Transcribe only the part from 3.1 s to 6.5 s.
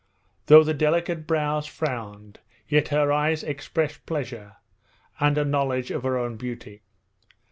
eyes expressed pleasure and a knowledge of her own